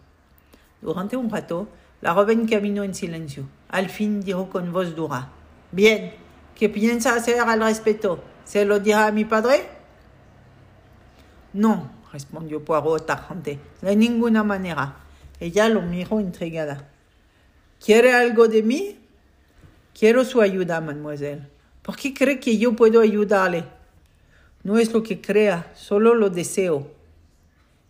Durante 0.82 1.18
un 1.18 1.30
rato, 1.30 1.68
la 2.02 2.14
joven 2.14 2.48
caminó 2.48 2.84
en 2.84 2.96
silencio. 2.96 3.48
Al 3.70 3.90
fin 3.90 4.22
dijo 4.22 4.50
con 4.50 4.72
voz 4.72 4.96
dura: 4.96 5.30
Bien, 5.72 6.14
¿qué 6.56 6.70
piensa 6.70 7.16
hacer 7.16 7.40
al 7.40 7.60
respecto? 7.60 8.24
¿Se 8.44 8.66
lo 8.66 8.80
dirá 8.80 9.08
a 9.08 9.12
mi 9.12 9.26
padre? 9.26 9.68
No, 11.54 11.92
respondió 12.12 12.64
Poirot 12.64 13.06
tajante, 13.06 13.60
de 13.82 13.96
ninguna 13.96 14.44
manera. 14.44 14.98
Ella 15.40 15.70
lo 15.70 15.82
miró 15.82 16.20
intrigada. 16.20 16.90
¿Quiere 17.84 18.14
algo 18.14 18.48
de 18.48 18.64
mí? 18.64 19.00
Quiero 19.98 20.26
su 20.26 20.42
ayuda, 20.42 20.82
mademoiselle. 20.82 21.48
¿Por 21.82 21.96
qué 21.96 22.14
cree 22.14 22.42
que 22.42 22.58
yo 22.58 22.76
puedo 22.76 23.00
ayudarle? 23.00 23.64
No 24.62 24.78
es 24.78 24.92
lo 24.92 25.02
que 25.04 25.22
crea, 25.22 25.72
solo 25.74 26.16
lo 26.16 26.30
deseo. 26.30 26.92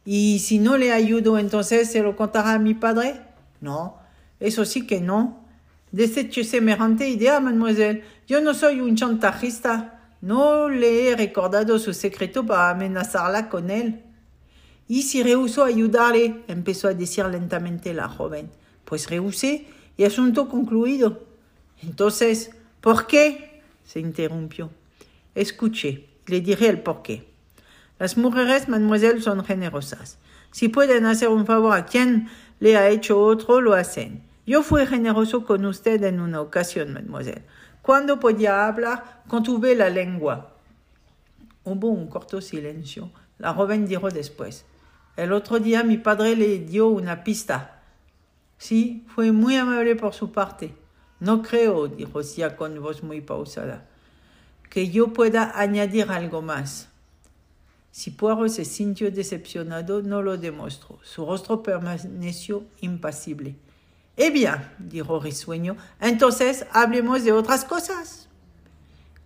Y 0.05 0.37
si 0.37 0.59
no 0.59 0.77
le 0.77 0.91
ayudo, 0.91 1.39
entonces 1.39 1.91
se 1.91 2.03
lo 2.03 2.15
contará 2.15 2.53
a 2.53 2.59
mi 2.59 2.75
padre. 2.75 3.21
No, 3.59 3.97
eso 4.39 4.65
sí 4.65 4.85
que 4.85 5.01
no. 5.01 5.43
Desecho 5.91 6.43
semejante 6.43 7.09
idea, 7.09 7.39
mademoiselle. 7.39 8.03
Yo 8.27 8.39
no 8.39 8.53
soy 8.53 8.81
un 8.81 8.95
chantajista. 8.95 9.99
No 10.21 10.69
le 10.69 11.09
he 11.09 11.15
recordado 11.15 11.79
su 11.79 11.91
secreto 11.95 12.45
para 12.45 12.69
amenazarla 12.69 13.49
con 13.49 13.71
él. 13.71 14.03
Y 14.87 15.01
si 15.01 15.23
rehusó 15.23 15.63
ayudarle, 15.63 16.43
empezó 16.47 16.87
a 16.87 16.93
decir 16.93 17.25
lentamente 17.25 17.95
la 17.95 18.07
joven. 18.07 18.51
Pues 18.83 19.09
rehusé 19.09 19.65
y 19.97 20.03
asunto 20.03 20.47
concluido. 20.47 21.33
Entonces, 21.81 22.51
¿por 22.81 23.07
qué? 23.07 23.61
se 23.83 23.99
interrumpió. 23.99 24.71
Escuche, 25.35 26.09
le 26.27 26.41
diré 26.41 26.69
el 26.69 26.81
por 26.81 27.01
qué. 27.01 27.27
Las 27.99 28.17
mujeres, 28.17 28.67
mademoiselle, 28.67 29.21
son 29.21 29.45
generosas. 29.45 30.17
Si 30.51 30.69
pueden 30.69 31.05
hacer 31.05 31.29
un 31.29 31.45
favor 31.45 31.77
a 31.77 31.85
quien 31.85 32.29
le 32.59 32.77
ha 32.77 32.89
hecho 32.89 33.21
otro, 33.21 33.61
lo 33.61 33.73
hacen. 33.73 34.23
Yo 34.45 34.63
fui 34.63 34.85
generoso 34.85 35.45
con 35.45 35.65
usted 35.65 36.03
en 36.03 36.19
una 36.19 36.41
ocasión, 36.41 36.93
mademoiselle. 36.93 37.43
Cuando 37.81 38.19
podía 38.19 38.67
hablar, 38.67 39.23
contuve 39.27 39.75
la 39.75 39.89
lengua. 39.89 40.55
Hubo 41.63 41.89
un 41.89 42.07
corto 42.07 42.41
silencio. 42.41 43.11
La 43.37 43.53
joven 43.53 43.87
dijo 43.87 44.09
después. 44.09 44.65
El 45.15 45.31
otro 45.33 45.59
día 45.59 45.83
mi 45.83 45.97
padre 45.97 46.35
le 46.35 46.59
dio 46.59 46.87
una 46.87 47.23
pista. 47.23 47.81
Sí, 48.57 49.05
fue 49.07 49.31
muy 49.31 49.55
amable 49.55 49.95
por 49.95 50.13
su 50.13 50.31
parte. 50.31 50.73
No 51.25 51.41
creo, 51.41 51.87
dijo 51.87 52.21
Sia 52.21 52.55
con 52.55 52.79
voz 52.79 53.01
muy 53.01 53.19
pausada, 53.19 53.87
que 54.69 54.91
yo 54.91 55.11
pueda 55.11 55.59
añadir 55.59 56.11
algo 56.11 56.43
más. 56.43 56.89
Si 57.89 58.11
Poirot 58.11 58.49
se 58.49 58.63
sintió 58.63 59.09
decepcionado, 59.09 60.03
no 60.03 60.21
lo 60.21 60.37
demostró. 60.37 60.99
Su 61.01 61.25
rostro 61.25 61.63
permaneció 61.63 62.65
impasible. 62.81 63.55
Eh 64.17 64.29
bien, 64.29 64.69
dijo 64.77 65.19
risueño, 65.19 65.77
entonces 65.99 66.67
hablemos 66.71 67.23
de 67.23 67.31
otras 67.31 67.65
cosas. 67.65 68.29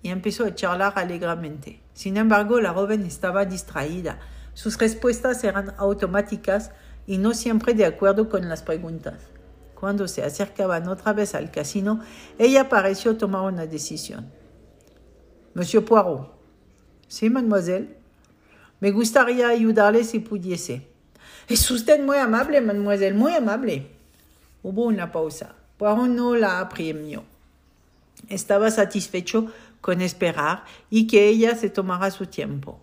Y 0.01 0.07
empezó 0.07 0.45
a 0.45 0.55
charlar 0.55 0.93
alegremente. 0.95 1.81
Sin 1.93 2.15
embargo, 2.15 2.62
la 2.62 2.71
joven 2.71 3.05
estaba 3.05 3.43
distraída. 3.43 4.21
Sus 4.53 4.77
respuestas 4.77 5.43
eran 5.43 5.73
automáticas 5.77 6.71
y 7.05 7.17
no 7.17 7.33
siempre 7.33 7.73
de 7.73 7.85
acuerdo 7.85 8.29
con 8.29 8.47
las 8.47 8.63
preguntas. 8.63 9.17
Cuando 9.79 10.09
se 10.09 10.23
acercaban 10.23 10.89
otra 10.89 11.13
vez 11.13 11.35
al 11.35 11.51
casino, 11.51 12.01
ella 12.37 12.67
pareció 12.67 13.15
tomar 13.15 13.43
una 13.43 13.65
decisión. 13.65 14.29
Monsieur 15.53 15.85
Poirot. 15.85 16.33
Sí, 17.07 17.29
mademoiselle. 17.29 17.95
Me 18.81 18.91
gustaría 18.91 19.47
ayudarle 19.47 20.03
si 20.03 20.19
pudiese. 20.19 20.85
Es 21.47 21.71
usted 21.71 22.03
muy 22.03 22.17
amable, 22.17 22.59
mademoiselle, 22.59 23.15
muy 23.15 23.33
amable. 23.33 23.87
Hubo 24.63 24.83
una 24.83 25.13
pausa. 25.13 25.55
Poirot 25.77 26.09
no 26.09 26.35
la 26.35 26.59
apremió. 26.59 27.23
Estaba 28.27 28.69
satisfecho 28.71 29.49
con 29.79 30.01
esperar 30.01 30.65
y 30.89 31.07
que 31.07 31.29
ella 31.29 31.55
se 31.55 31.69
tomara 31.69 32.11
su 32.11 32.25
tiempo. 32.25 32.81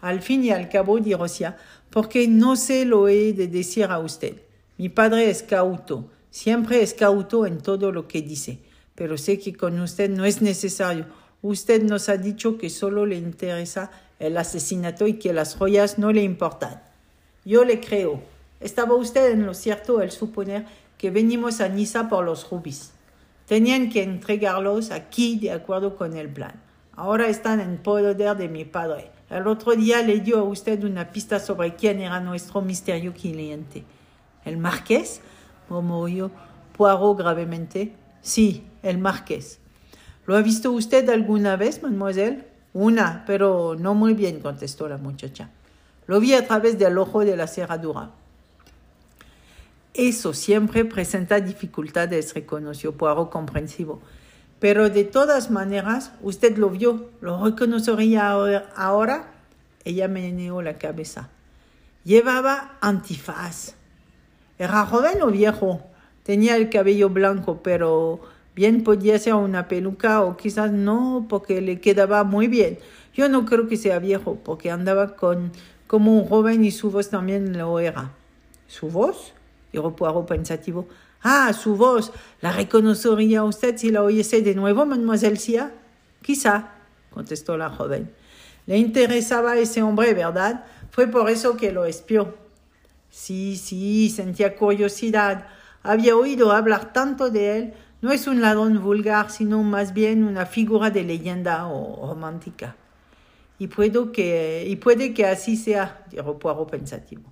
Al 0.00 0.22
fin 0.22 0.42
y 0.42 0.52
al 0.52 0.70
cabo, 0.70 0.98
dijo 1.00 1.26
porque 1.90 2.28
no 2.28 2.56
se 2.56 2.86
lo 2.86 3.08
he 3.08 3.34
de 3.34 3.46
decir 3.46 3.84
a 3.84 3.98
usted. 3.98 4.47
Mi 4.78 4.88
padre 4.88 5.28
es 5.28 5.42
cauto, 5.42 6.08
siempre 6.30 6.82
es 6.82 6.94
cauto 6.94 7.46
en 7.46 7.58
todo 7.58 7.90
lo 7.90 8.06
que 8.06 8.22
dice, 8.22 8.60
pero 8.94 9.18
sé 9.18 9.40
que 9.40 9.52
con 9.52 9.80
usted 9.80 10.08
no 10.08 10.24
es 10.24 10.40
necesario. 10.40 11.06
Usted 11.42 11.82
nos 11.82 12.08
ha 12.08 12.16
dicho 12.16 12.58
que 12.58 12.70
solo 12.70 13.04
le 13.04 13.16
interesa 13.16 13.90
el 14.20 14.36
asesinato 14.36 15.08
y 15.08 15.14
que 15.14 15.32
las 15.32 15.56
joyas 15.56 15.98
no 15.98 16.12
le 16.12 16.22
importan. 16.22 16.80
Yo 17.44 17.64
le 17.64 17.80
creo. 17.80 18.22
Estaba 18.60 18.94
usted 18.94 19.32
en 19.32 19.46
lo 19.46 19.54
cierto 19.54 19.98
al 19.98 20.12
suponer 20.12 20.64
que 20.96 21.10
venimos 21.10 21.60
a 21.60 21.68
Niza 21.68 22.08
por 22.08 22.24
los 22.24 22.48
rubis. 22.48 22.92
Tenían 23.46 23.90
que 23.90 24.04
entregarlos 24.04 24.92
aquí 24.92 25.40
de 25.40 25.50
acuerdo 25.50 25.96
con 25.96 26.16
el 26.16 26.28
plan. 26.28 26.62
Ahora 26.92 27.26
están 27.26 27.58
en 27.58 27.78
poder 27.78 28.36
de 28.36 28.48
mi 28.48 28.64
padre. 28.64 29.10
El 29.28 29.48
otro 29.48 29.74
día 29.74 30.02
le 30.02 30.20
dio 30.20 30.38
a 30.38 30.44
usted 30.44 30.84
una 30.84 31.10
pista 31.10 31.40
sobre 31.40 31.74
quién 31.74 32.00
era 32.00 32.20
nuestro 32.20 32.60
misterio 32.60 33.12
cliente. 33.12 33.84
¿El 34.48 34.56
marqués? 34.56 35.20
murmuró 35.68 36.30
Poirot 36.76 37.18
gravemente. 37.18 37.92
Sí, 38.22 38.66
el 38.82 38.98
marqués. 38.98 39.58
¿Lo 40.26 40.36
ha 40.36 40.42
visto 40.42 40.72
usted 40.72 41.08
alguna 41.10 41.56
vez, 41.56 41.82
mademoiselle? 41.82 42.46
Una, 42.72 43.24
pero 43.26 43.76
no 43.78 43.94
muy 43.94 44.14
bien, 44.14 44.40
contestó 44.40 44.88
la 44.88 44.96
muchacha. 44.96 45.50
Lo 46.06 46.20
vi 46.20 46.32
a 46.34 46.46
través 46.46 46.78
del 46.78 46.96
ojo 46.96 47.24
de 47.24 47.36
la 47.36 47.46
cerradura. 47.46 48.10
Eso 49.92 50.32
siempre 50.32 50.84
presenta 50.84 51.40
dificultades, 51.40 52.34
reconoció 52.34 52.96
Poirot 52.96 53.30
comprensivo. 53.30 54.00
Pero 54.60 54.90
de 54.90 55.04
todas 55.04 55.50
maneras, 55.50 56.12
usted 56.22 56.56
lo 56.56 56.70
vio, 56.70 57.10
lo 57.20 57.44
reconocería 57.44 58.30
ahora. 58.76 59.32
Ella 59.84 60.08
meneó 60.08 60.62
la 60.62 60.78
cabeza. 60.78 61.28
Llevaba 62.04 62.78
antifaz. 62.80 63.77
Era 64.58 64.84
joven 64.86 65.22
o 65.22 65.28
viejo. 65.28 65.82
Tenía 66.22 66.56
el 66.56 66.68
cabello 66.68 67.08
blanco, 67.08 67.62
pero 67.62 68.20
bien 68.54 68.82
podía 68.82 69.18
ser 69.18 69.34
una 69.34 69.68
peluca 69.68 70.22
o 70.22 70.36
quizás 70.36 70.72
no, 70.72 71.26
porque 71.28 71.60
le 71.60 71.80
quedaba 71.80 72.24
muy 72.24 72.48
bien. 72.48 72.78
Yo 73.14 73.28
no 73.28 73.44
creo 73.44 73.68
que 73.68 73.76
sea 73.76 73.98
viejo, 73.98 74.38
porque 74.44 74.70
andaba 74.70 75.16
con 75.16 75.52
como 75.86 76.16
un 76.18 76.28
joven 76.28 76.64
y 76.64 76.70
su 76.70 76.90
voz 76.90 77.08
también 77.08 77.56
lo 77.56 77.80
era. 77.80 78.12
¿Su 78.66 78.88
voz? 78.88 79.32
Dijo 79.72 79.96
Poirot 79.96 80.28
pensativo. 80.28 80.86
Ah, 81.22 81.52
su 81.52 81.76
voz. 81.76 82.12
¿La 82.40 82.52
reconocería 82.52 83.42
usted 83.42 83.76
si 83.76 83.90
la 83.90 84.02
oyese 84.02 84.42
de 84.42 84.54
nuevo, 84.54 84.86
mademoiselle 84.86 85.36
Sia? 85.36 85.72
Quizá, 86.22 86.72
contestó 87.10 87.56
la 87.56 87.70
joven. 87.70 88.10
Le 88.66 88.76
interesaba 88.76 89.56
ese 89.56 89.82
hombre, 89.82 90.12
¿verdad? 90.14 90.64
Fue 90.90 91.06
por 91.06 91.30
eso 91.30 91.56
que 91.56 91.72
lo 91.72 91.86
espió. 91.86 92.34
Sí, 93.18 93.56
sí, 93.56 94.10
sentía 94.10 94.54
curiosidad. 94.54 95.48
Había 95.82 96.16
oído 96.16 96.52
hablar 96.52 96.92
tanto 96.92 97.30
de 97.30 97.58
él. 97.58 97.74
No 98.00 98.12
es 98.12 98.28
un 98.28 98.40
ladrón 98.40 98.80
vulgar, 98.80 99.32
sino 99.32 99.60
más 99.64 99.92
bien 99.92 100.22
una 100.22 100.46
figura 100.46 100.90
de 100.90 101.02
leyenda 101.02 101.66
o 101.66 102.06
romántica. 102.06 102.76
Y, 103.58 103.66
puedo 103.66 104.12
que, 104.12 104.64
y 104.68 104.76
puede 104.76 105.14
que 105.14 105.26
así 105.26 105.56
sea, 105.56 106.06
dijo 106.08 106.38
Poirot 106.38 106.70
pensativo. 106.70 107.24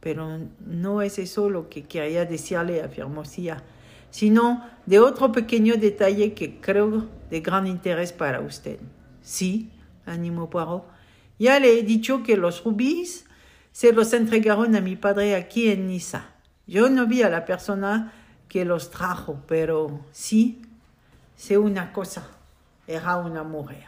Pero 0.00 0.40
no 0.66 1.02
es 1.02 1.18
eso 1.18 1.50
lo 1.50 1.68
que 1.68 1.82
quería 1.82 2.24
decirle, 2.24 2.82
afirmó 2.82 3.26
Sia, 3.26 3.62
sino 4.10 4.64
de 4.86 4.98
otro 4.98 5.30
pequeño 5.30 5.74
detalle 5.76 6.32
que 6.32 6.58
creo 6.58 7.06
de 7.28 7.40
gran 7.42 7.66
interés 7.66 8.14
para 8.14 8.40
usted. 8.40 8.78
Sí, 9.20 9.70
animó 10.06 10.48
Poirot. 10.48 10.84
Ya 11.38 11.60
le 11.60 11.78
he 11.78 11.82
dicho 11.82 12.22
que 12.22 12.38
los 12.38 12.64
rubíes 12.64 13.27
se 13.78 13.92
los 13.92 14.12
entregaron 14.12 14.74
a 14.74 14.80
mi 14.80 14.96
padre 14.96 15.36
aquí 15.36 15.70
en 15.70 15.86
Niza. 15.86 16.30
Yo 16.66 16.90
no 16.90 17.06
vi 17.06 17.22
a 17.22 17.28
la 17.28 17.44
persona 17.44 18.12
que 18.48 18.64
los 18.64 18.90
trajo, 18.90 19.40
pero 19.46 20.00
sí 20.10 20.62
sé 21.36 21.58
una 21.58 21.92
cosa, 21.92 22.26
era 22.88 23.18
una 23.18 23.44
mujer. 23.44 23.84